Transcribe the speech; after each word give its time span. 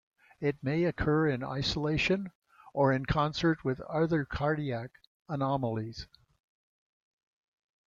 It 0.39 0.57
may 0.63 0.85
occur 0.85 1.27
in 1.27 1.43
isolation 1.43 2.31
or 2.73 2.91
in 2.91 3.05
concert 3.05 3.63
with 3.63 3.81
other 3.81 4.25
cardiac 4.25 4.89
anomalies. 5.29 6.07